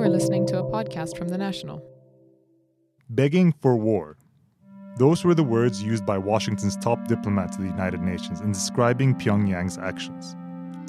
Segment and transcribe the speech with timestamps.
[0.00, 1.84] You are listening to a podcast from The National.
[3.10, 4.16] Begging for war.
[4.96, 9.14] Those were the words used by Washington's top diplomat to the United Nations in describing
[9.14, 10.36] Pyongyang's actions.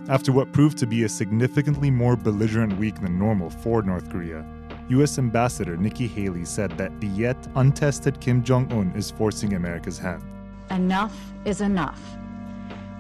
[0.07, 4.45] After what proved to be a significantly more belligerent week than normal for North Korea,
[4.87, 5.17] U.S.
[5.17, 10.23] Ambassador Nikki Haley said that the yet untested Kim Jong un is forcing America's hand.
[10.69, 11.99] Enough is enough.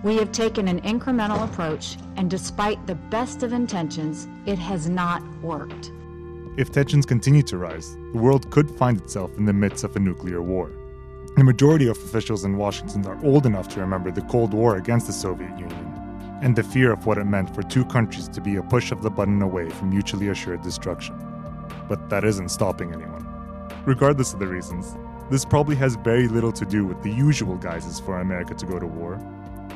[0.03, 5.23] We have taken an incremental approach, and despite the best of intentions, it has not
[5.41, 5.93] worked.
[6.57, 9.99] If tensions continue to rise, the world could find itself in the midst of a
[9.99, 10.69] nuclear war.
[11.37, 15.07] The majority of officials in Washington are old enough to remember the Cold War against
[15.07, 18.57] the Soviet Union and the fear of what it meant for two countries to be
[18.57, 21.15] a push of the button away from mutually assured destruction.
[21.87, 23.25] But that isn't stopping anyone.
[23.85, 24.97] Regardless of the reasons,
[25.29, 28.77] this probably has very little to do with the usual guises for America to go
[28.77, 29.19] to war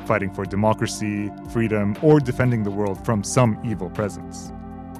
[0.06, 4.52] fighting for democracy, freedom, or defending the world from some evil presence.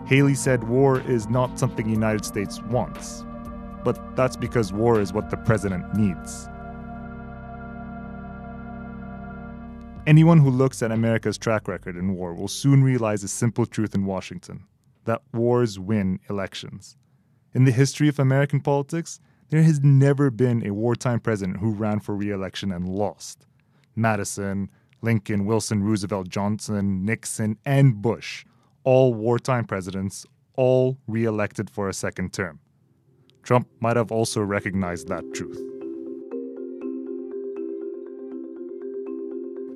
[0.06, 3.24] Haley said war is not something the United States wants,
[3.84, 6.48] but that's because war is what the president needs.
[10.06, 13.97] Anyone who looks at America's track record in war will soon realize a simple truth
[13.97, 14.64] in Washington
[15.06, 16.97] that wars win elections.
[17.53, 21.98] In the history of American politics, there has never been a wartime president who ran
[21.98, 23.44] for re election and lost.
[23.97, 24.70] Madison,
[25.03, 28.44] Lincoln, Wilson, Roosevelt, Johnson, Nixon, and Bush,
[28.87, 32.61] all wartime presidents, all re elected for a second term.
[33.43, 35.61] Trump might have also recognized that truth.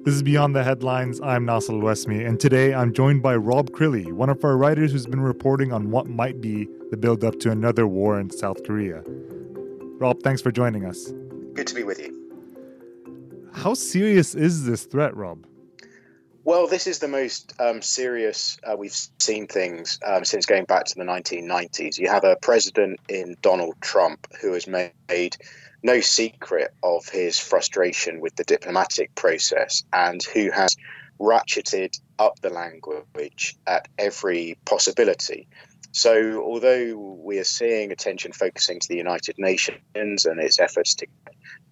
[0.05, 1.21] This is Beyond the Headlines.
[1.21, 5.07] I'm Nasser Wesmi, and today I'm joined by Rob Crilly, one of our writers who's
[5.07, 9.03] been reporting on what might be the build up to another war in South Korea.
[9.99, 11.13] Rob, thanks for joining us.
[11.55, 12.17] Good to be with you.
[13.53, 15.45] How serious is this threat, Rob?
[16.43, 20.87] Well, this is the most um, serious uh, we've seen things um, since going back
[20.87, 21.99] to the 1990s.
[21.99, 25.37] You have a president in Donald Trump who has made
[25.83, 30.77] no secret of his frustration with the diplomatic process and who has
[31.21, 35.47] ratcheted up the language at every possibility.
[35.93, 41.07] So, although we are seeing attention focusing to the United Nations and its efforts to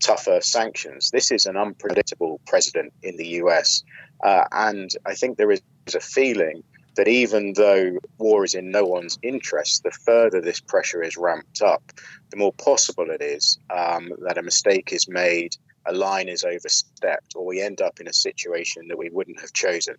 [0.00, 3.84] tougher sanctions, this is an unpredictable president in the US.
[4.22, 5.60] Uh, and I think there is
[5.94, 6.62] a feeling
[6.96, 11.62] that even though war is in no one's interest, the further this pressure is ramped
[11.62, 11.92] up,
[12.30, 15.56] the more possible it is um, that a mistake is made,
[15.86, 19.52] a line is overstepped, or we end up in a situation that we wouldn't have
[19.52, 19.94] chosen.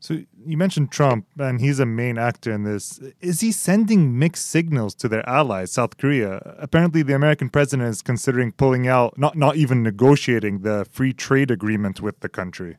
[0.00, 3.00] So you mentioned Trump, and he's a main actor in this.
[3.20, 6.56] Is he sending mixed signals to their allies, South Korea?
[6.58, 11.50] Apparently, the American president is considering pulling out, not not even negotiating the free trade
[11.50, 12.76] agreement with the country.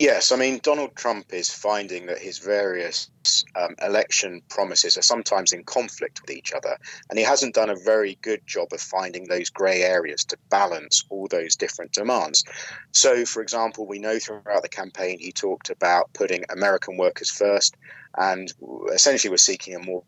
[0.00, 3.10] Yes, I mean, Donald Trump is finding that his various
[3.54, 6.78] um, election promises are sometimes in conflict with each other,
[7.10, 11.04] and he hasn't done a very good job of finding those grey areas to balance
[11.10, 12.44] all those different demands.
[12.92, 17.76] So, for example, we know throughout the campaign he talked about putting American workers first,
[18.16, 18.50] and
[18.94, 20.02] essentially was seeking a more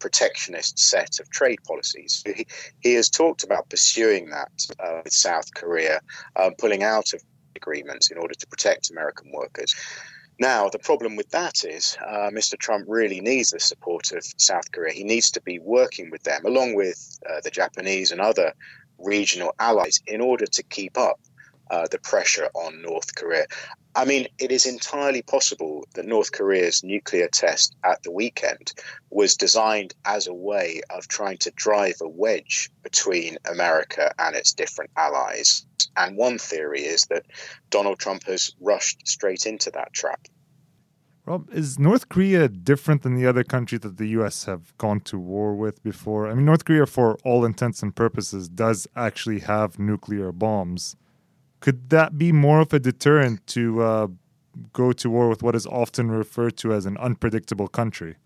[0.00, 2.24] protectionist set of trade policies.
[2.26, 2.46] He,
[2.80, 4.50] he, has talked about pursuing that
[4.80, 6.00] uh, with South Korea,
[6.34, 7.22] uh, pulling out of
[7.62, 9.74] agreements in order to protect American workers.
[10.38, 12.58] Now, the problem with that is uh, Mr.
[12.58, 14.92] Trump really needs the support of South Korea.
[14.92, 18.52] He needs to be working with them, along with uh, the Japanese and other
[18.98, 21.20] regional allies, in order to keep up
[21.72, 23.46] uh, the pressure on North Korea.
[23.94, 28.72] I mean, it is entirely possible that North Korea's nuclear test at the weekend
[29.10, 34.52] was designed as a way of trying to drive a wedge between America and its
[34.52, 35.66] different allies.
[35.96, 37.26] And one theory is that
[37.70, 40.28] Donald Trump has rushed straight into that trap.
[41.24, 44.44] Rob, is North Korea different than the other countries that the U.S.
[44.44, 46.28] have gone to war with before?
[46.28, 50.96] I mean, North Korea, for all intents and purposes, does actually have nuclear bombs.
[51.62, 54.06] Could that be more of a deterrent to uh,
[54.72, 58.16] go to war with what is often referred to as an unpredictable country?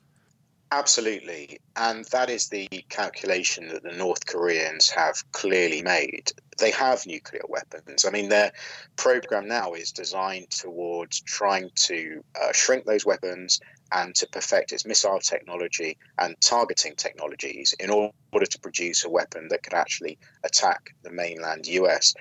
[0.72, 1.58] Absolutely.
[1.76, 6.32] And that is the calculation that the North Koreans have clearly made.
[6.58, 8.06] They have nuclear weapons.
[8.06, 8.52] I mean, their
[8.96, 13.60] program now is designed towards trying to uh, shrink those weapons
[13.92, 19.48] and to perfect its missile technology and targeting technologies in order to produce a weapon
[19.48, 22.14] that could actually attack the mainland US.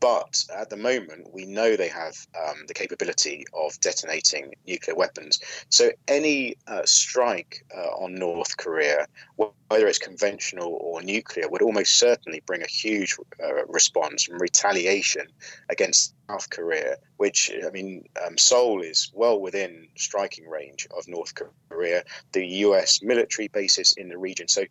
[0.00, 5.40] But at the moment, we know they have um, the capability of detonating nuclear weapons.
[5.70, 9.06] So any uh, strike uh, on North Korea,
[9.36, 15.26] whether it's conventional or nuclear, would almost certainly bring a huge uh, response and retaliation
[15.68, 21.32] against South Korea, which, I mean, um, Seoul is well within striking range of North
[21.70, 24.46] Korea, the US military bases in the region.
[24.46, 24.64] So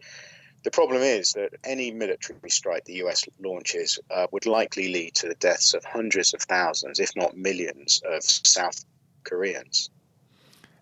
[0.67, 5.29] the problem is that any military strike the US launches uh, would likely lead to
[5.29, 8.83] the deaths of hundreds of thousands, if not millions, of South
[9.23, 9.89] Koreans.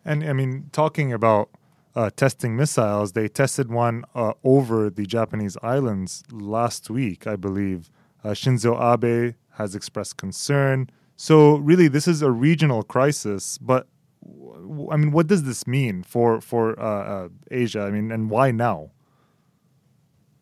[0.04, 1.50] And I mean, talking about
[1.96, 3.14] uh, testing missiles.
[3.14, 7.92] They tested one uh, over the Japanese islands last week, I believe.
[8.24, 10.90] Uh, Shinzo Abe has expressed concern.
[11.16, 13.60] So, really, this is a regional crisis.
[13.60, 13.88] But,
[14.92, 17.82] I mean, what does this mean for, for uh, uh, Asia?
[17.82, 18.90] I mean, and why now?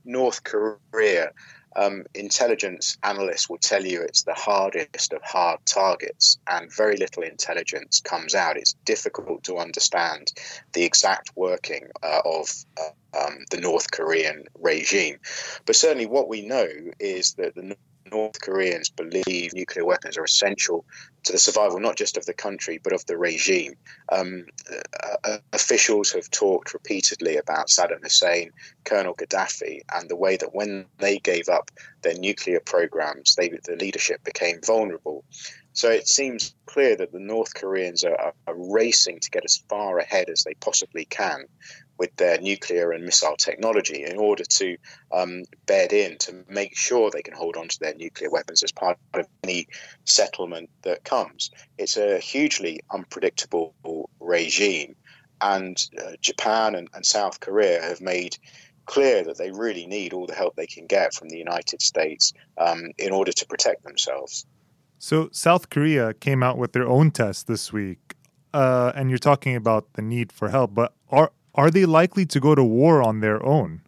[0.05, 1.31] North Korea
[1.75, 7.23] um, intelligence analysts will tell you it's the hardest of hard targets, and very little
[7.23, 8.57] intelligence comes out.
[8.57, 10.31] It's difficult to understand
[10.73, 12.47] the exact working uh, of
[12.79, 15.17] uh, um, the North Korean regime.
[15.65, 16.67] But certainly, what we know
[16.99, 17.75] is that the
[18.13, 20.85] North Koreans believe nuclear weapons are essential
[21.23, 23.73] to the survival not just of the country but of the regime.
[24.11, 28.51] Um, uh, uh, officials have talked repeatedly about Saddam Hussein,
[28.83, 31.71] Colonel Gaddafi, and the way that when they gave up
[32.03, 35.23] their nuclear programs, they, the leadership became vulnerable.
[35.73, 39.97] So it seems clear that the North Koreans are, are racing to get as far
[39.97, 41.45] ahead as they possibly can
[41.97, 44.77] with their nuclear and missile technology in order to
[45.11, 48.71] um, bed in to make sure they can hold on to their nuclear weapons as
[48.71, 49.67] part of any
[50.05, 51.51] settlement that comes.
[51.77, 53.75] It's a hugely unpredictable
[54.19, 54.95] regime,
[55.41, 58.37] and uh, Japan and, and South Korea have made
[58.85, 62.33] clear that they really need all the help they can get from the United States
[62.57, 64.45] um, in order to protect themselves.
[64.99, 68.15] So, South Korea came out with their own test this week,
[68.53, 70.73] uh, and you're talking about the need for help.
[70.73, 73.81] But are are they likely to go to war on their own?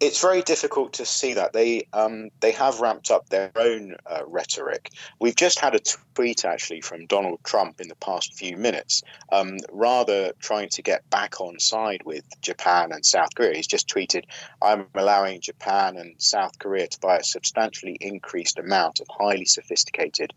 [0.00, 4.22] It's very difficult to see that they um, they have ramped up their own uh,
[4.26, 4.90] rhetoric.
[5.20, 5.80] We've just had a
[6.14, 11.08] tweet actually from Donald Trump in the past few minutes, um, rather trying to get
[11.08, 13.54] back on side with Japan and South Korea.
[13.54, 14.24] He's just tweeted,
[14.60, 20.32] "I'm allowing Japan and South Korea to buy a substantially increased amount of highly sophisticated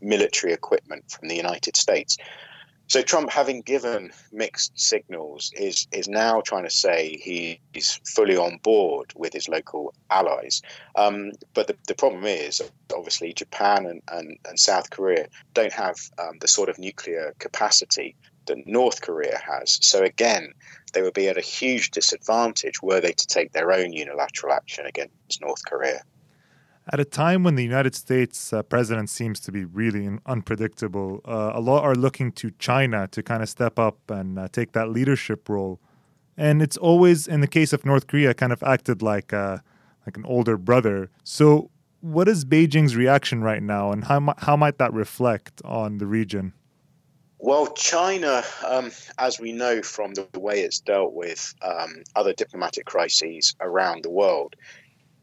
[0.00, 2.16] military equipment from the United States."
[2.90, 8.58] So Trump, having given mixed signals, is is now trying to say he's fully on
[8.64, 10.60] board with his local allies.
[10.96, 12.60] Um, but the, the problem is,
[12.92, 18.16] obviously, Japan and, and, and South Korea don't have um, the sort of nuclear capacity
[18.46, 19.78] that North Korea has.
[19.82, 20.52] So again,
[20.92, 24.86] they would be at a huge disadvantage were they to take their own unilateral action
[24.86, 26.02] against North Korea.
[26.88, 31.52] At a time when the United States uh, president seems to be really unpredictable, uh,
[31.54, 34.88] a lot are looking to China to kind of step up and uh, take that
[34.88, 35.78] leadership role.
[36.36, 39.58] And it's always, in the case of North Korea, kind of acted like uh,
[40.06, 41.10] like an older brother.
[41.22, 46.06] So, what is Beijing's reaction right now, and how how might that reflect on the
[46.06, 46.54] region?
[47.42, 52.84] Well, China, um, as we know from the way it's dealt with um, other diplomatic
[52.84, 54.56] crises around the world,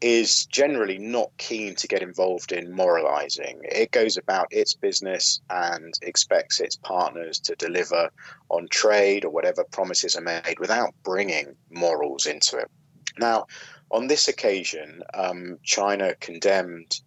[0.00, 3.60] is generally not keen to get involved in moralizing.
[3.64, 8.10] It goes about its business and expects its partners to deliver
[8.48, 12.70] on trade or whatever promises are made without bringing morals into it.
[13.18, 13.46] Now,
[13.90, 17.00] on this occasion, um, China condemned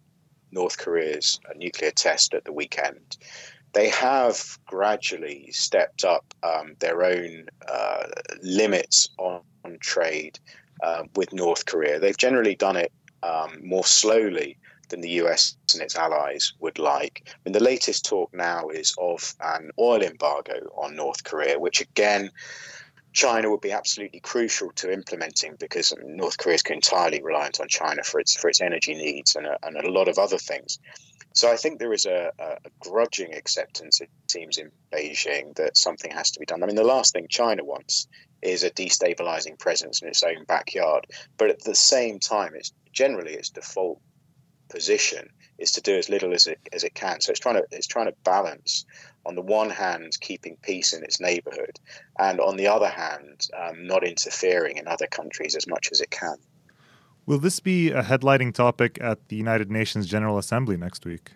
[0.50, 3.16] North Korea's nuclear test at the weekend.
[3.72, 8.04] They have gradually stepped up um, their own uh,
[8.42, 10.38] limits on, on trade
[10.82, 11.98] uh, with North Korea.
[11.98, 14.58] They've generally done it um, more slowly
[14.88, 17.22] than the US and its allies would like.
[17.26, 21.80] I mean, the latest talk now is of an oil embargo on North Korea, which
[21.80, 22.30] again,
[23.12, 28.02] China would be absolutely crucial to implementing because North Korea is entirely reliant on China
[28.02, 30.78] for its for its energy needs and a, and a lot of other things.
[31.34, 36.10] So I think there is a, a, grudging acceptance, it seems, in Beijing that something
[36.10, 36.62] has to be done.
[36.62, 38.06] I mean, the last thing China wants
[38.42, 41.06] is a destabilizing presence in its own backyard.
[41.36, 44.00] But at the same time, it's generally its default
[44.68, 47.20] position is to do as little as it as it can.
[47.20, 48.84] So it's trying to it's trying to balance
[49.24, 51.78] on the one hand keeping peace in its neighborhood,
[52.18, 56.10] and on the other hand um, not interfering in other countries as much as it
[56.10, 56.36] can.
[57.24, 61.30] Will this be a headlining topic at the United Nations General Assembly next week?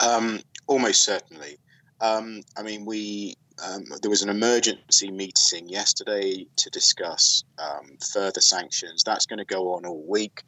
[0.00, 1.58] Um, almost certainly.
[2.00, 8.40] Um, I mean, we um, there was an emergency meeting yesterday to discuss um, further
[8.40, 9.02] sanctions.
[9.04, 10.42] That's going to go on all week.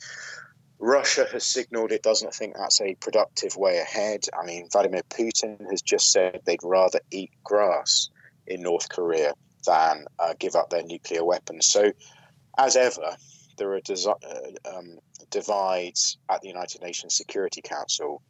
[0.79, 4.25] Russia has signaled it doesn't think that's a productive way ahead.
[4.39, 8.11] I mean, Vladimir Putin has just said they'd rather eat grass
[8.47, 9.33] in North Korea
[9.67, 11.67] than uh, give up their nuclear weapons.
[11.69, 11.93] So
[12.59, 13.17] as ever,
[13.57, 14.99] there are desi- uh, um,
[15.31, 18.23] divides at the United Nations Security Council.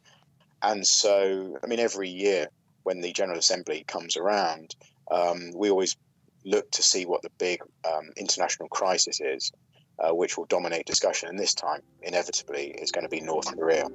[0.61, 2.47] And so, I mean, every year
[2.87, 4.73] when the General Assembly comes around,
[5.11, 5.97] um, we always
[6.45, 9.51] look to see what the big um, international crisis is,
[9.99, 11.27] uh, which will dominate discussion.
[11.27, 13.87] And this time, inevitably, is going to be North Korea.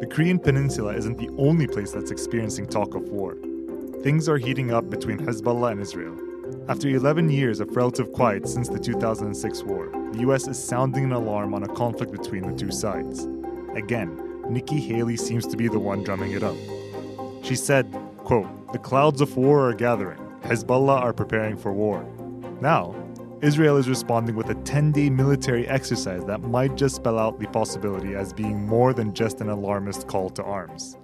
[0.00, 3.36] The Korean Peninsula isn't the only place that's experiencing talk of war.
[4.02, 6.16] Things are heating up between Hezbollah and Israel.
[6.68, 11.12] After 11 years of relative quiet since the 2006 war, the US is sounding an
[11.12, 13.28] alarm on a conflict between the two sides.
[13.74, 16.56] Again, Nikki Haley seems to be the one drumming it up.
[17.42, 20.18] She said, quote, The clouds of war are gathering.
[20.42, 22.04] Hezbollah are preparing for war.
[22.60, 22.94] Now,
[23.40, 27.46] Israel is responding with a 10 day military exercise that might just spell out the
[27.48, 30.96] possibility as being more than just an alarmist call to arms.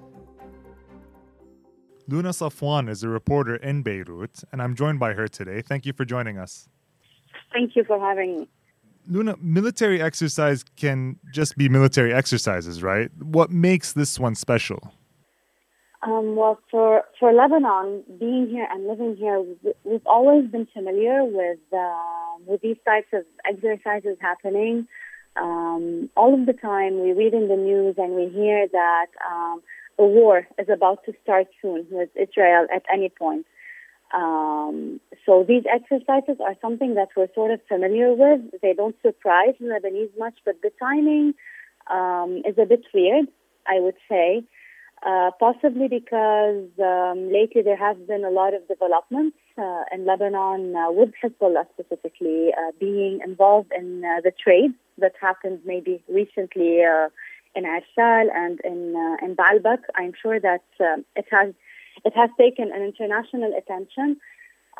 [2.07, 5.63] Luna Safwan is a reporter in Beirut, and I'm joined by her today.
[5.63, 6.69] Thank you for joining us.
[7.53, 8.49] Thank you for having me.
[9.09, 13.11] Luna, military exercise can just be military exercises, right?
[13.19, 14.93] What makes this one special?
[16.03, 19.43] Um, well, for for Lebanon, being here and living here,
[19.83, 24.87] we've always been familiar with uh, with these types of exercises happening.
[25.37, 29.62] Um, all of the time, we read in the news and we hear that um,
[29.99, 33.47] a war is about to start soon with Israel at any point.
[34.15, 38.41] Um, so these exercises are something that we're sort of familiar with.
[38.62, 41.35] They don't surprise Lebanese much, but the timing
[41.91, 43.27] um, is a bit weird,
[43.67, 44.45] I would say.
[45.07, 50.75] Uh, possibly because um, lately there have been a lot of developments uh, in Lebanon
[50.75, 56.83] uh, with Hezbollah specifically uh, being involved in uh, the trade that happened maybe recently
[56.83, 57.09] uh,
[57.55, 59.83] in Arsal and in in Baalbek.
[59.95, 61.55] I'm sure that it has
[62.05, 64.17] it has taken an international attention.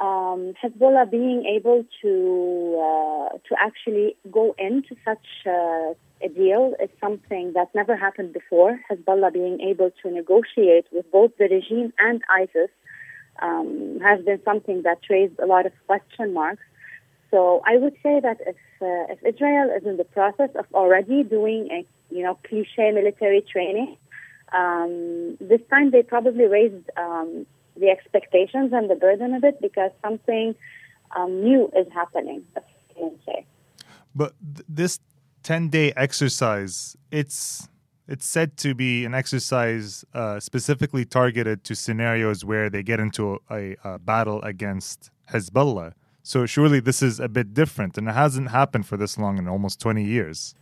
[0.00, 7.75] Um, Hezbollah being able to to actually go into such a deal is something that
[7.75, 8.78] never happened before.
[8.90, 12.70] Hezbollah being able to negotiate with both the regime and ISIS
[13.40, 16.62] um, has been something that raised a lot of question marks.
[17.30, 21.22] So I would say that if uh, if Israel is in the process of already
[21.22, 23.96] doing a you know cliche military training,
[24.52, 29.90] um, this time they probably raised um, the expectations and the burden a bit because
[30.02, 30.55] something
[31.17, 32.45] um, new is happening.
[34.14, 35.00] But th- this
[35.43, 37.69] 10 day exercise, it's
[38.09, 43.38] it's said to be an exercise uh, specifically targeted to scenarios where they get into
[43.50, 45.93] a, a, battle against Hezbollah.
[46.23, 49.47] So surely this is a bit different, and it hasn't happened for this long in
[49.47, 50.55] almost 20 years.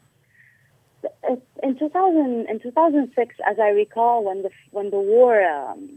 [1.66, 5.90] In 2000, in 2006, as I recall, when the when the war um,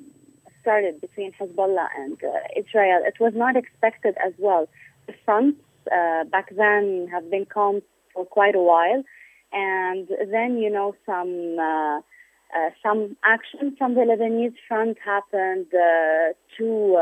[0.61, 4.67] started between Hezbollah and uh, Israel, it was not expected as well.
[5.05, 5.61] The fronts
[5.91, 7.83] uh, back then have been calm
[8.15, 9.03] for quite a while,
[9.53, 11.97] and then you know some uh,
[12.57, 15.67] uh, some action from the Lebanese front happened.
[15.71, 16.97] Uh, two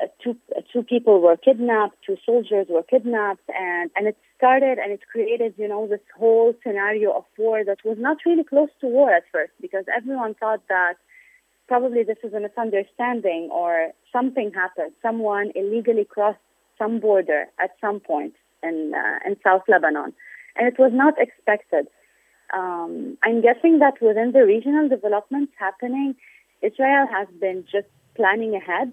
[0.00, 0.36] uh, uh, two
[0.72, 5.54] two people were kidnapped, two soldiers were kidnapped, and and it started and it created
[5.56, 9.24] you know this whole scenario of war that was not really close to war at
[9.32, 10.94] first because everyone thought that
[11.68, 14.92] probably this is a misunderstanding or something happened.
[15.00, 16.38] Someone illegally crossed
[16.78, 20.12] some border at some point in uh, in South Lebanon,
[20.56, 21.86] and it was not expected.
[22.52, 26.14] Um, I'm guessing that within the regional developments happening,
[26.60, 28.92] Israel has been just planning ahead.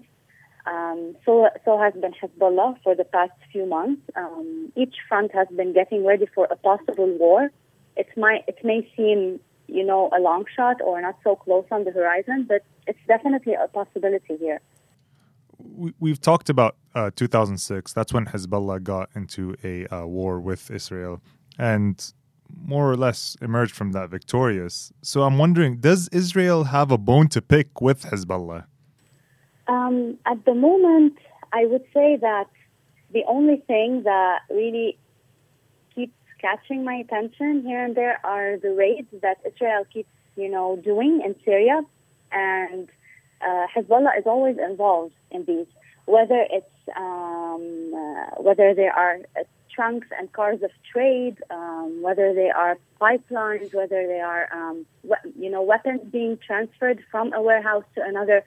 [0.66, 4.02] Um, so, so has been Hezbollah for the past few months.
[4.16, 7.50] Um, each front has been getting ready for a possible war.
[7.96, 11.84] It might, it may seem, you know, a long shot or not so close on
[11.84, 14.60] the horizon, but it's definitely a possibility here
[15.98, 17.92] we, have talked about uh, 2006.
[17.92, 21.20] That's when Hezbollah got into a uh, war with Israel
[21.58, 22.12] and
[22.64, 24.92] more or less emerged from that victorious.
[25.02, 28.64] So I'm wondering, does Israel have a bone to pick with Hezbollah?
[29.70, 31.16] Um, at the moment,
[31.52, 32.48] I would say that
[33.12, 34.98] the only thing that really
[35.94, 40.68] keeps catching my attention here and there are the raids that Israel keeps, you know,
[40.90, 41.82] doing in Syria,
[42.32, 42.88] and
[43.46, 45.66] uh, Hezbollah is always involved in these,
[46.06, 52.34] whether it's um, uh, whether they are uh, trunks and cars of trade, um, whether
[52.34, 57.40] they are pipelines, whether they are um, we- you know weapons being transferred from a
[57.40, 58.42] warehouse to another.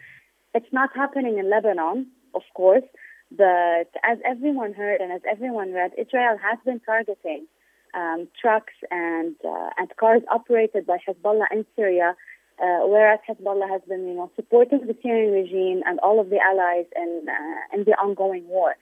[0.53, 2.83] It's not happening in Lebanon, of course,
[3.31, 7.48] but as everyone heard and as everyone read, Israel has been targeting
[7.95, 12.15] um, trucks and uh, and cars operated by Hezbollah in Syria
[12.60, 16.39] uh, whereas Hezbollah has been, you know, supporting the Syrian regime and all of the
[16.39, 18.75] allies in uh, in the ongoing war.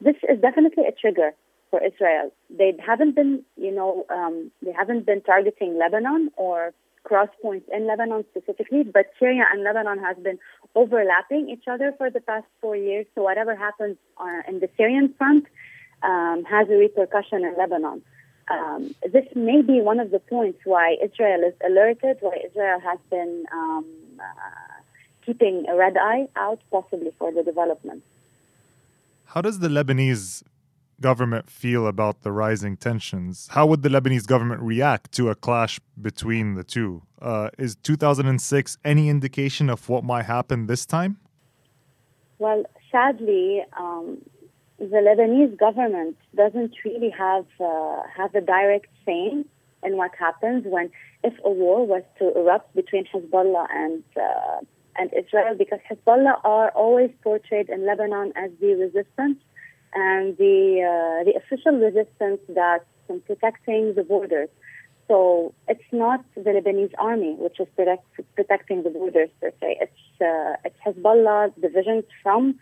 [0.00, 1.30] This is definitely a trigger
[1.70, 2.32] for Israel.
[2.50, 7.86] They haven't been, you know, um, they haven't been targeting Lebanon or cross points in
[7.86, 10.38] Lebanon specifically, but Syria and Lebanon has been
[10.74, 13.06] overlapping each other for the past four years.
[13.14, 15.44] So whatever happens uh, in the Syrian front
[16.02, 18.02] um, has a repercussion in Lebanon.
[18.50, 22.98] Um, this may be one of the points why Israel is alerted, why Israel has
[23.10, 23.86] been um,
[24.18, 24.82] uh,
[25.24, 28.02] keeping a red eye out, possibly for the development.
[29.26, 30.42] How does the Lebanese
[31.00, 33.48] government feel about the rising tensions?
[33.50, 37.02] How would the Lebanese government react to a clash between the two?
[37.20, 41.18] Uh, is 2006 any indication of what might happen this time?
[42.38, 44.18] Well, sadly, um,
[44.78, 49.44] the Lebanese government doesn't really have uh, have a direct say
[49.82, 50.90] in what happens when
[51.22, 54.60] if a war was to erupt between Hezbollah and uh,
[54.96, 59.38] and Israel, because Hezbollah are always portrayed in Lebanon as the resistance
[59.94, 62.84] and the uh, the official resistance that's
[63.26, 64.48] protecting the borders.
[65.08, 69.78] So it's not the Lebanese army which is protect, protecting the borders per se.
[69.80, 72.58] It's uh, it's Hezbollah divisions from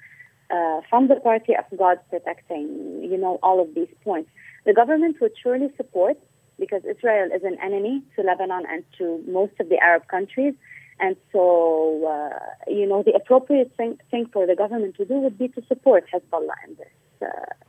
[0.50, 4.30] uh, from the Party of God protecting you know all of these points.
[4.66, 6.18] The government would surely support
[6.58, 10.54] because Israel is an enemy to Lebanon and to most of the Arab countries.
[11.00, 15.36] And so, uh, you know, the appropriate thing, thing for the government to do would
[15.36, 16.86] be to support Hezbollah in this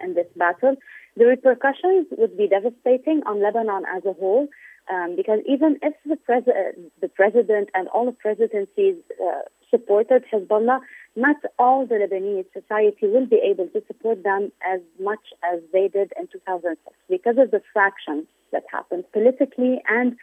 [0.02, 0.76] in this battle.
[1.16, 4.48] The repercussions would be devastating on Lebanon as a whole,
[4.92, 6.44] um, because even if the, pres-
[7.02, 10.80] the president and all the presidencies uh, supported Hezbollah,
[11.16, 15.88] not all the Lebanese society will be able to support them as much as they
[15.88, 16.78] did in 2006
[17.10, 20.16] because of the fractions that happened politically and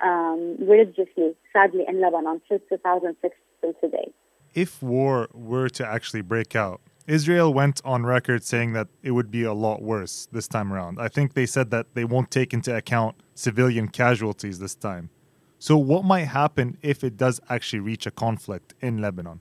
[0.00, 4.12] um, religiously, sadly, in Lebanon since 2006 till today.
[4.54, 9.30] If war were to actually break out, Israel went on record saying that it would
[9.30, 11.00] be a lot worse this time around.
[11.00, 15.10] I think they said that they won't take into account civilian casualties this time.
[15.58, 19.40] So, what might happen if it does actually reach a conflict in Lebanon?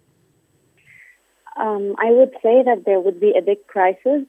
[1.58, 4.24] Um, I would say that there would be a big crisis.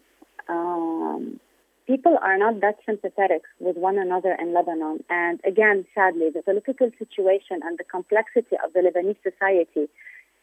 [0.49, 1.39] Um,
[1.87, 5.05] people are not that sympathetic with one another in Lebanon.
[5.11, 9.89] And again, sadly, the political situation and the complexity of the Lebanese society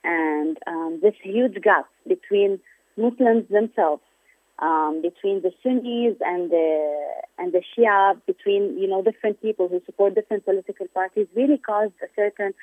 [0.03, 2.59] and um, this huge gap between
[2.97, 4.03] Muslims themselves,
[4.59, 7.01] um, between the Sunnis and the
[7.37, 11.93] and the Shia, between you know different people who support different political parties, really caused
[12.03, 12.53] a certain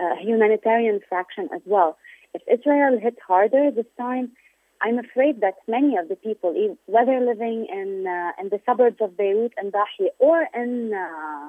[0.00, 1.96] uh, humanitarian fraction as well.
[2.32, 4.32] If Israel hit harder this time,
[4.80, 6.50] I'm afraid that many of the people,
[6.86, 11.48] whether living in uh, in the suburbs of Beirut and Dahi or in uh,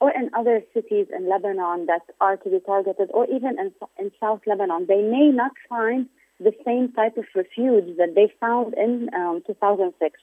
[0.00, 4.10] or in other cities in Lebanon that are to be targeted, or even in, in
[4.18, 6.08] South Lebanon, they may not find
[6.42, 10.20] the same type of refuge that they found in um, 2006.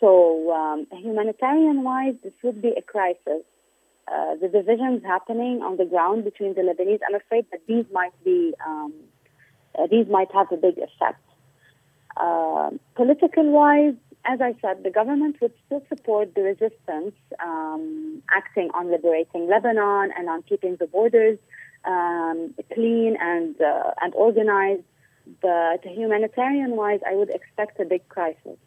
[0.00, 3.42] So, um, humanitarian wise, this would be a crisis.
[4.08, 8.12] Uh, the divisions happening on the ground between the Lebanese, I'm afraid that these might
[8.24, 8.92] be um,
[9.78, 11.22] uh, these might have a big effect.
[12.16, 18.70] Uh, political wise, as I said, the government would still support the resistance um, acting
[18.74, 21.38] on liberating Lebanon and on keeping the borders
[21.84, 24.82] um, clean and uh, and organized.
[25.40, 28.58] But humanitarian wise, I would expect a big crisis.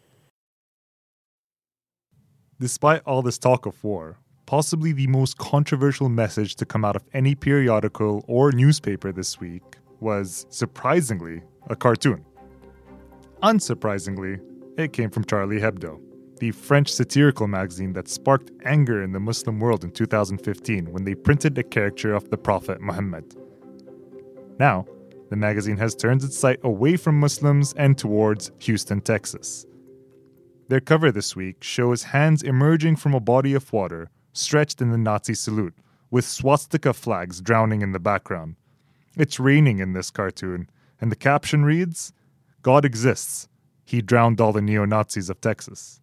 [2.59, 7.03] Despite all this talk of war, possibly the most controversial message to come out of
[7.13, 9.63] any periodical or newspaper this week
[9.99, 12.23] was, surprisingly, a cartoon.
[13.43, 14.39] Unsurprisingly,
[14.77, 15.99] it came from Charlie Hebdo,
[16.39, 21.15] the French satirical magazine that sparked anger in the Muslim world in 2015 when they
[21.15, 23.35] printed a caricature of the Prophet Muhammad.
[24.59, 24.85] Now,
[25.29, 29.65] the magazine has turned its sight away from Muslims and towards Houston, Texas.
[30.67, 34.97] Their cover this week shows hands emerging from a body of water stretched in the
[34.97, 35.75] Nazi salute,
[36.11, 38.55] with swastika flags drowning in the background.
[39.15, 42.13] It's raining in this cartoon, and the caption reads
[42.61, 43.47] God exists.
[43.85, 46.01] He drowned all the neo Nazis of Texas.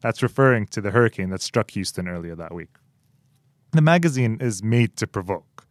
[0.00, 2.76] That's referring to the hurricane that struck Houston earlier that week.
[3.72, 5.66] The magazine is made to provoke,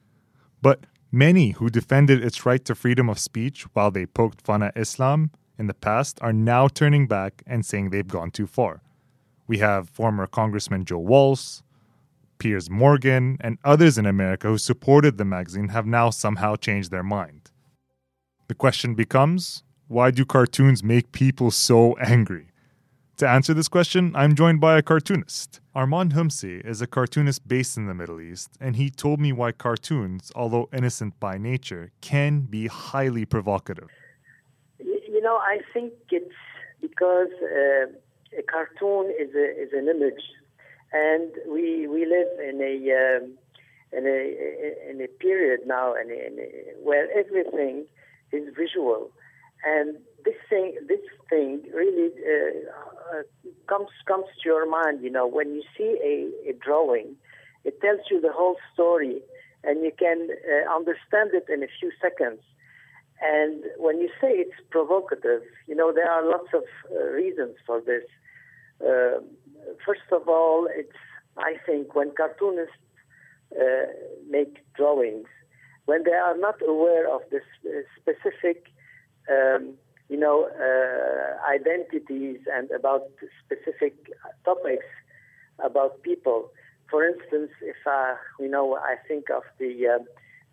[0.62, 0.86] but
[1.18, 5.32] Many who defended its right to freedom of speech while they poked fun at Islam
[5.58, 8.84] in the past are now turning back and saying they've gone too far.
[9.48, 11.62] We have former Congressman Joe Walsh,
[12.38, 17.02] Piers Morgan, and others in America who supported the magazine have now somehow changed their
[17.02, 17.50] mind.
[18.48, 22.52] The question becomes why do cartoons make people so angry?
[23.18, 25.60] To answer this question, I'm joined by a cartoonist.
[25.74, 29.54] Armand Homsi is a cartoonist based in the Middle East, and he told me why
[29.54, 33.90] cartoons, although innocent by nature, can be highly provocative.
[34.78, 36.32] You know, I think it's
[36.80, 37.88] because uh,
[38.38, 40.22] a cartoon is, a, is an image,
[40.94, 43.32] and we, we live in a, um,
[43.94, 47.88] in, a, in a period now in a, in a, where everything
[48.32, 49.10] is visual.
[49.66, 51.00] And this thing, this
[51.30, 53.22] thing really uh, uh,
[53.68, 55.04] comes comes to your mind.
[55.04, 57.16] You know, when you see a, a drawing,
[57.64, 59.22] it tells you the whole story,
[59.64, 62.40] and you can uh, understand it in a few seconds.
[63.22, 67.82] And when you say it's provocative, you know there are lots of uh, reasons for
[67.82, 68.04] this.
[68.82, 69.22] Uh,
[69.86, 70.98] first of all, it's
[71.38, 72.74] I think when cartoonists
[73.56, 73.88] uh,
[74.30, 75.28] make drawings,
[75.86, 77.40] when they are not aware of the
[78.00, 78.68] specific
[79.30, 79.74] um,
[80.10, 83.04] you know, uh, identities and about
[83.46, 83.96] specific
[84.46, 84.86] topics
[85.64, 86.50] about people.
[86.90, 90.04] For instance, if uh, you know, I think of the uh,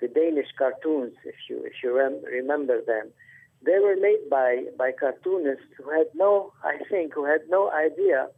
[0.00, 3.10] the Danish cartoons, if you if you rem- remember them,
[3.64, 8.28] they were made by by cartoonists who had no, I think, who had no idea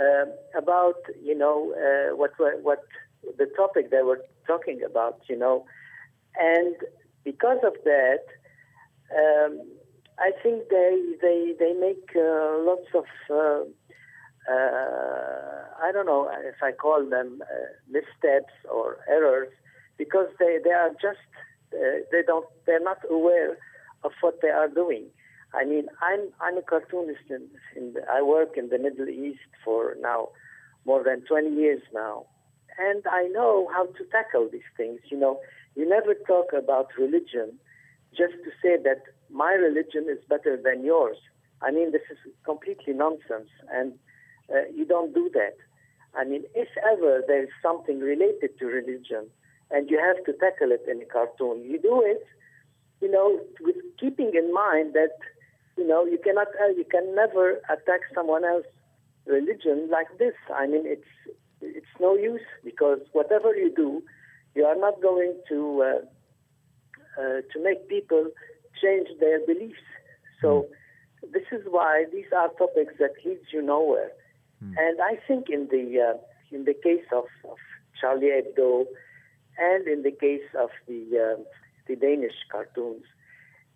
[0.00, 2.32] uh, about you know uh, what
[2.62, 2.84] what
[3.38, 5.64] the topic they were talking about, you know,
[6.38, 6.74] and
[7.24, 8.24] because of that.
[9.16, 9.60] Um,
[10.20, 13.64] I think they they they make uh, lots of uh,
[14.52, 19.48] uh, I don't know if I call them uh, missteps or errors
[19.96, 21.24] because they they are just
[21.72, 23.56] uh, they don't they're not aware
[24.04, 25.06] of what they are doing.
[25.54, 30.28] I mean, I'm I'm a cartoonist in I work in the Middle East for now
[30.84, 32.26] more than 20 years now,
[32.78, 35.00] and I know how to tackle these things.
[35.10, 35.40] You know,
[35.76, 37.58] you never talk about religion
[38.16, 41.16] just to say that my religion is better than yours.
[41.62, 43.92] I mean, this is completely nonsense, and
[44.50, 45.56] uh, you don't do that.
[46.14, 49.28] I mean, if ever there is something related to religion
[49.70, 52.26] and you have to tackle it in a cartoon, you do it,
[53.00, 55.16] you know, with keeping in mind that,
[55.76, 58.70] you know, you cannot, uh, you can never attack someone else's
[59.26, 60.34] religion like this.
[60.52, 61.06] I mean, it's
[61.62, 64.02] it's no use because whatever you do,
[64.54, 68.28] you are not going to uh, uh, to make people
[68.82, 69.86] change their beliefs.
[70.40, 70.66] So
[71.22, 71.32] mm.
[71.32, 74.10] this is why these are topics that leads you nowhere.
[74.64, 74.74] Mm.
[74.78, 76.18] And I think in the uh,
[76.50, 77.58] in the case of, of,
[78.00, 78.86] Charlie Hebdo
[79.58, 81.42] and in the case of the uh,
[81.86, 83.04] the Danish cartoons,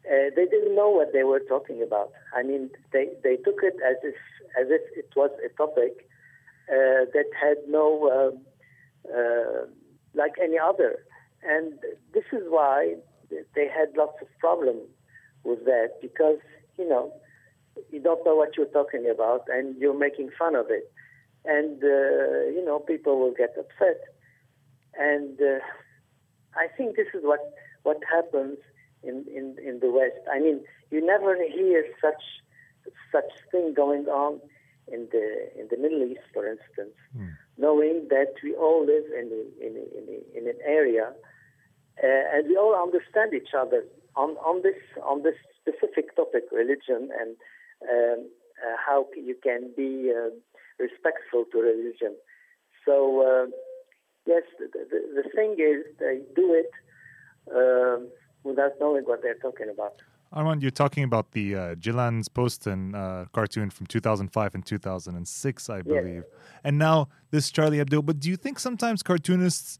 [0.06, 2.12] uh, they didn't know what they were talking about.
[2.34, 4.14] I mean, they, they took it as if
[4.58, 6.08] as if it was a topic
[6.68, 9.66] uh, that had no uh, uh,
[10.14, 11.04] like any other.
[11.42, 11.74] And
[12.12, 12.94] this is why
[13.30, 14.88] they had lots of problems
[15.44, 16.38] with that because,
[16.78, 17.12] you know,
[17.90, 20.90] you don't know what you're talking about and you're making fun of it.
[21.44, 24.00] And, uh, you know, people will get upset.
[24.98, 25.58] And uh,
[26.56, 27.40] I think this is what,
[27.82, 28.58] what happens
[29.02, 30.22] in, in, in the West.
[30.32, 30.60] I mean,
[30.90, 32.22] you never hear such
[33.10, 34.40] such thing going on
[34.92, 37.32] in the in the Middle East, for instance, mm.
[37.56, 41.12] knowing that we all live in a, in, a, in, a, in an area
[42.02, 43.84] uh, and we all understand each other
[44.16, 47.36] on, on this on this specific topic, religion, and
[47.82, 48.28] um,
[48.62, 50.30] uh, how you can be uh,
[50.78, 52.14] respectful to religion.
[52.84, 53.46] So uh,
[54.26, 56.70] yes, the, the, the, thing is they do it
[57.54, 58.08] um,
[58.42, 59.94] without knowing what they're talking about.
[60.32, 66.04] Armand, you're talking about the uh, Jyllands-Posten uh, cartoon from 2005 and 2006, I believe,
[66.06, 66.24] yes.
[66.64, 68.04] and now this Charlie Hebdo.
[68.04, 69.78] But do you think sometimes cartoonists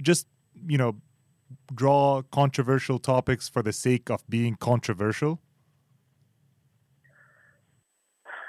[0.00, 0.28] just,
[0.68, 0.94] you know,
[1.74, 5.40] draw controversial topics for the sake of being controversial?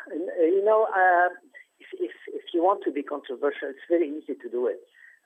[0.10, 1.30] You know, uh,
[1.80, 4.80] if, if, if you want to be controversial, it's very easy to do it.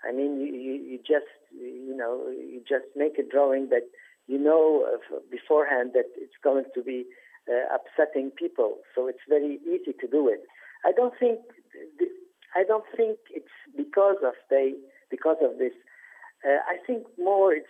[0.08, 3.84] I mean, you, you, you just you know you just make a drawing that
[4.28, 4.86] you know
[5.32, 7.06] beforehand that it's going to be
[7.50, 10.44] uh, upsetting people, so it's very easy to do it.
[10.86, 11.40] I don't think
[12.56, 14.74] I don't think it's because of they
[15.10, 15.74] because of this
[16.46, 17.68] uh, I think more it's,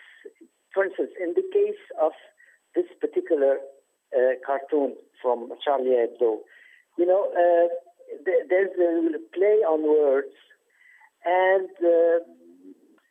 [0.74, 2.12] for instance, in the case of
[2.76, 3.58] this particular
[4.16, 6.40] uh, cartoon from Charlie Hebdo,
[6.98, 7.68] you know, uh,
[8.26, 10.36] th- there's a play on words,
[11.26, 12.20] and uh,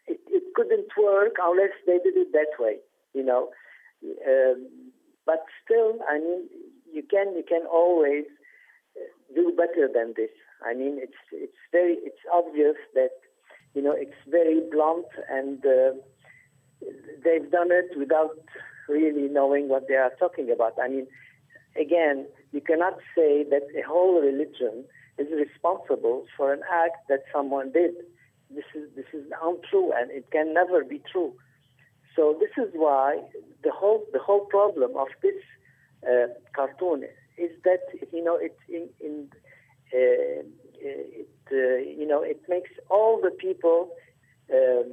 [0.06, 2.76] it, it, couldn't work unless they did it that way,
[3.14, 3.48] you know.
[4.04, 4.68] Um,
[5.26, 6.48] but still, I mean,
[6.92, 8.24] you can you can always
[9.34, 10.30] do better than this.
[10.64, 13.10] I mean, it's it's very it's obvious that
[13.74, 15.90] you know, it's very blunt and uh,
[17.24, 18.38] they've done it without
[18.88, 20.74] really knowing what they are talking about.
[20.82, 21.06] I mean,
[21.80, 24.84] again, you cannot say that a whole religion
[25.18, 27.94] is responsible for an act that someone did.
[28.50, 31.32] This is this is untrue, and it can never be true.
[32.14, 33.20] So this is why
[33.64, 35.40] the whole the whole problem of this
[36.06, 37.04] uh, cartoon
[37.36, 37.80] is that
[38.12, 39.28] you know it in, in
[39.92, 40.42] uh,
[40.84, 43.90] it uh, you know it makes all the people,
[44.52, 44.92] um,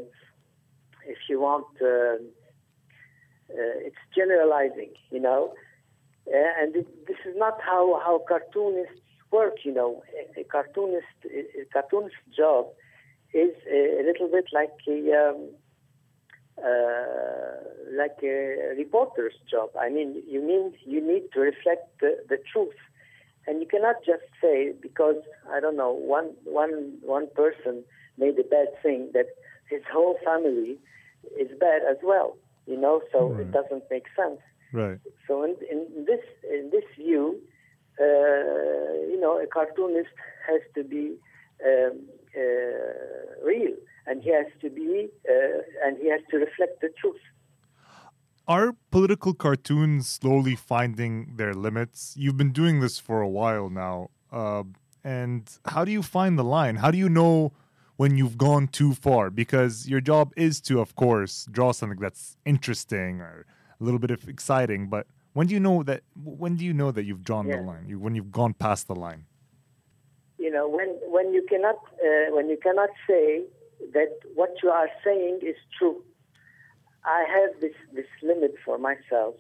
[1.08, 2.16] if you want, uh,
[3.52, 5.54] uh, it's generalizing, you know,
[6.28, 9.02] uh, and it, this is not how how cartoonists
[9.32, 9.56] work.
[9.64, 10.04] You know,
[10.38, 12.68] a, cartoonist a cartoonist job
[13.34, 15.50] is a, a little bit like a um,
[16.64, 17.52] uh,
[17.98, 19.70] like a reporter's job.
[19.80, 22.76] I mean, you mean you need to reflect the, the truth,
[23.52, 25.18] and you cannot just say because
[25.54, 27.84] I don't know one one one person
[28.18, 29.26] made a bad thing that
[29.70, 30.78] his whole family
[31.38, 32.38] is bad as well.
[32.66, 33.42] You know, so right.
[33.42, 34.40] it doesn't make sense.
[34.72, 35.00] Right.
[35.28, 37.42] So in, in this in this view,
[38.00, 40.16] uh, you know, a cartoonist
[40.48, 41.18] has to be
[41.66, 43.76] um, uh, real
[44.08, 47.20] and he has to be uh, and he has to reflect the truth.
[48.48, 52.16] Are political cartoons slowly finding their limits?
[52.18, 54.64] You've been doing this for a while now, uh,
[55.04, 56.78] and how do you find the line?
[56.78, 57.54] How do you know
[57.98, 59.30] when you've gone too far?
[59.30, 63.46] Because your job is to, of course, draw something that's interesting or
[63.80, 66.02] a little bit of exciting, but when do you know that?
[66.24, 67.58] When do you know that you've drawn yeah.
[67.58, 67.86] the line?
[67.88, 69.26] You, when you've gone past the line?
[70.38, 73.44] You know, when when you cannot uh, when you cannot say
[73.94, 76.04] that what you are saying is true.
[77.06, 79.36] I have this, this limit for myself.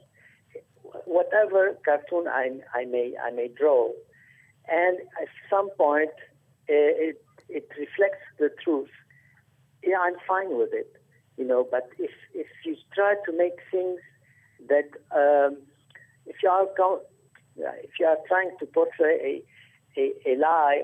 [1.05, 3.91] Whatever cartoon I, I may I may draw,
[4.67, 6.11] and at some point
[6.69, 8.89] uh, it it reflects the truth.
[9.83, 10.91] Yeah, I'm fine with it,
[11.37, 11.65] you know.
[11.69, 13.99] But if if you try to make things
[14.67, 15.57] that um,
[16.25, 16.67] if you are
[17.57, 19.43] if you are trying to portray
[19.97, 20.83] a, a, a lie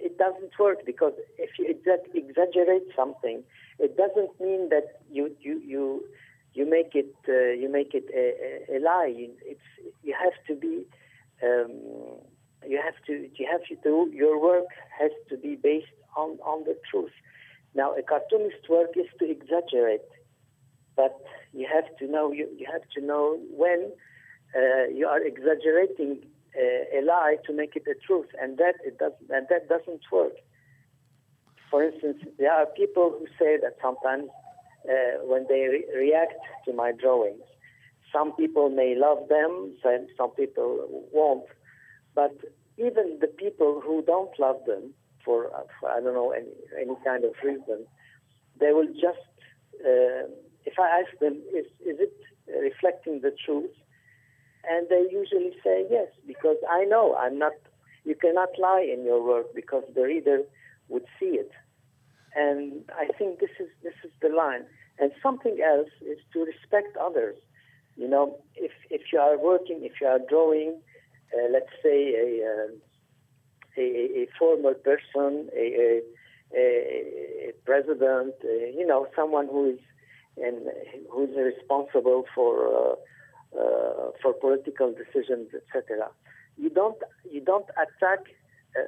[0.00, 1.66] it doesn't work because if you
[2.14, 3.42] exaggerate something,
[3.78, 6.04] it doesn't mean that you you you
[6.54, 9.14] you make it uh, you make it a, a, a, lie.
[9.44, 9.60] It's
[10.02, 10.86] you have to be
[11.42, 11.70] um,
[12.66, 14.66] you have to you have to do your work
[14.98, 17.12] has to be based on on the truth.
[17.74, 20.08] Now, a cartoonist work is to exaggerate,
[20.96, 21.16] but
[21.52, 23.92] you have to know you, you have to know when
[24.56, 26.24] uh, you are exaggerating
[26.56, 30.02] a, a lie to make it a truth, and that it does and that doesn't
[30.12, 30.32] work.
[31.70, 34.28] For instance, there are people who say that sometimes
[34.88, 36.34] uh, when they re- react
[36.64, 37.44] to my drawings,
[38.12, 41.46] some people may love them, some, some people won't.
[42.14, 42.36] But
[42.76, 44.92] even the people who don't love them,
[45.24, 46.48] for, for I don't know any
[46.80, 47.86] any kind of reason,
[48.58, 49.26] they will just.
[49.80, 50.28] Uh,
[50.66, 52.12] if I ask them, is is it
[52.48, 53.70] reflecting the truth?
[54.68, 56.08] And they usually say yes,
[56.40, 57.52] because I know I'm not,
[58.04, 60.42] you cannot lie in your work because the reader
[60.88, 61.50] would see it.
[62.34, 64.64] And I think this is, this is the line.
[64.98, 67.36] And something else is to respect others.
[67.96, 70.80] You know, if, if you are working, if you are drawing,
[71.34, 72.72] uh, let's say a, uh,
[73.76, 73.82] a,
[74.22, 76.00] a, former person, a,
[76.56, 76.58] a,
[77.48, 79.78] a president, uh, you know, someone who is
[80.36, 80.68] and
[81.10, 82.94] who's responsible for uh,
[83.58, 86.08] uh, for political decisions, etc.
[86.56, 86.98] You don't
[87.30, 88.20] you don't attack
[88.76, 88.82] uh,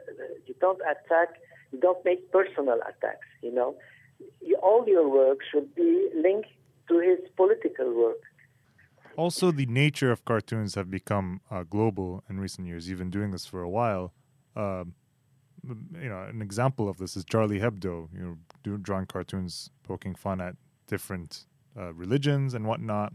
[0.47, 1.31] you don't attack
[1.73, 3.27] you don't make personal attacks.
[3.43, 3.77] You know,
[4.41, 6.51] you, all your work should be linked
[6.89, 8.23] to his political work.
[9.17, 12.89] Also, the nature of cartoons have become uh, global in recent years.
[12.89, 14.13] You've been doing this for a while.
[14.57, 14.95] Um,
[15.65, 18.09] you know, an example of this is Charlie Hebdo.
[18.15, 21.47] You know, drawing cartoons poking fun at different
[21.79, 23.13] uh, religions and whatnot,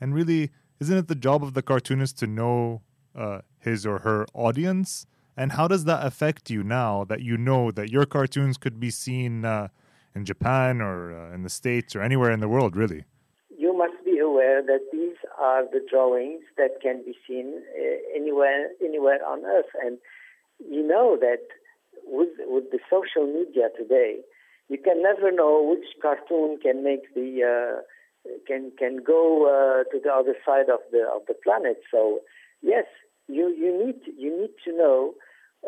[0.00, 2.82] and really isn't it the job of the cartoonist to know
[3.14, 5.06] uh, his or her audience?
[5.36, 8.90] And how does that affect you now that you know that your cartoons could be
[8.90, 9.68] seen uh,
[10.14, 13.04] in Japan or uh, in the States or anywhere in the world, really?
[13.56, 18.68] You must be aware that these are the drawings that can be seen uh, anywhere,
[18.82, 19.72] anywhere on Earth.
[19.82, 19.98] And
[20.58, 21.42] you know that
[22.06, 24.20] with, with the social media today,
[24.68, 27.82] you can never know which cartoon can make the uh,
[28.46, 31.80] can can go uh, to the other side of the of the planet.
[31.90, 32.20] So
[32.62, 32.84] yes,
[33.28, 35.14] you you need you need to know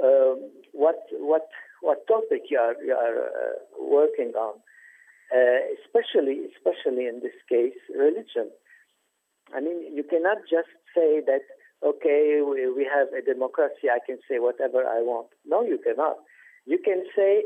[0.03, 1.49] um, what what
[1.83, 4.55] what topic you are you are uh, working on,
[5.35, 8.51] uh, especially especially in this case religion.
[9.55, 11.43] I mean, you cannot just say that
[11.85, 13.89] okay we, we have a democracy.
[13.91, 15.29] I can say whatever I want.
[15.47, 16.17] No, you cannot.
[16.65, 17.45] You can say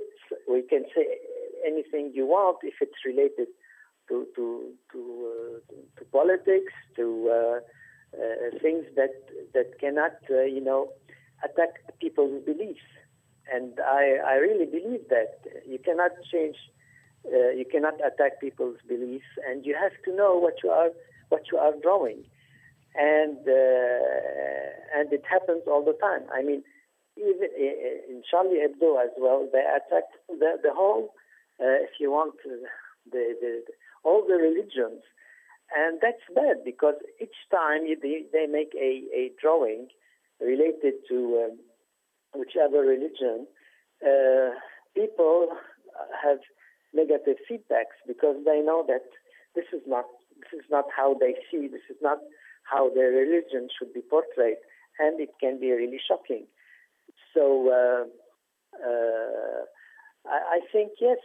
[0.49, 1.19] we can say
[1.67, 3.49] anything you want if it's related
[4.11, 4.45] to to
[4.93, 5.01] to,
[5.33, 7.59] uh, to politics, to uh,
[8.21, 9.15] uh, things that
[9.55, 10.93] that cannot, you know,
[11.43, 11.71] attack
[12.01, 12.85] people's beliefs.
[13.53, 16.57] And I, I really believe that you cannot change,
[17.27, 20.91] uh, you cannot attack people's beliefs, and you have to know what you are
[21.31, 22.23] what you are drawing.
[22.95, 26.25] And uh, and it happens all the time.
[26.33, 26.63] I mean,
[27.17, 31.15] even in Charlie Hebdo as well, they attacked the the whole,
[31.61, 32.35] uh, if you want,
[33.11, 33.63] the, the
[34.05, 35.03] all the religions
[35.77, 39.87] and that's bad because each time they, they make a, a drawing
[40.41, 41.59] related to um,
[42.35, 43.47] whichever religion,
[44.03, 44.51] uh,
[44.95, 45.49] people
[46.23, 46.39] have
[46.93, 49.05] negative feedbacks because they know that
[49.55, 50.07] this is not
[50.41, 52.19] this is not how they see, this is not
[52.65, 54.57] how their religion should be portrayed,
[54.99, 56.47] and it can be really shocking.
[57.35, 58.05] So uh,
[58.83, 59.63] uh,
[60.27, 61.19] I, I, think yes,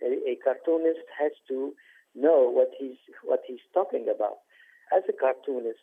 [0.00, 1.74] a, a cartoonist has to
[2.14, 4.38] know what he's what he's talking about.
[4.94, 5.80] As a cartoonist,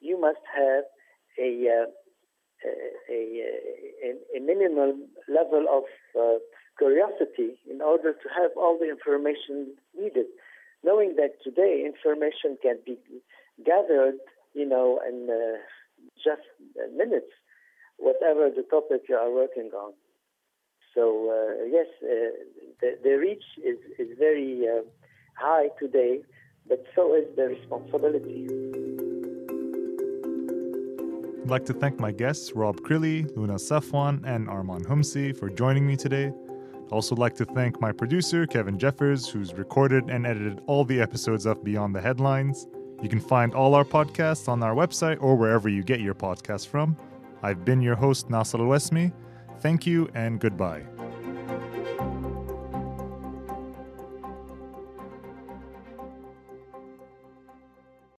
[0.00, 0.84] you must have
[1.38, 1.86] a uh,
[3.10, 3.44] a,
[4.04, 4.96] a, a, minimal
[5.28, 5.84] level of
[6.18, 6.38] uh,
[6.78, 10.26] curiosity in order to have all the information needed.
[10.82, 12.96] Knowing that today information can be
[13.64, 14.16] gathered,
[14.54, 15.58] you know, in uh,
[16.16, 16.42] just
[16.94, 17.32] minutes,
[17.98, 19.92] whatever the topic you are working on.
[20.94, 22.30] So uh, yes, uh,
[22.80, 24.82] the, the reach is is very uh,
[25.34, 26.22] high today,
[26.68, 28.48] but so is the responsibility.
[31.42, 35.86] I'd like to thank my guests, Rob Crilly, Luna Safwan, and Armand Homsi, for joining
[35.86, 36.32] me today.
[36.86, 41.00] I'd also like to thank my producer, Kevin Jeffers, who's recorded and edited all the
[41.00, 42.66] episodes of Beyond the Headlines.
[43.02, 46.66] You can find all our podcasts on our website or wherever you get your podcasts
[46.66, 46.96] from.
[47.42, 49.10] I've been your host, Nasser Al
[49.60, 50.93] Thank you and goodbye.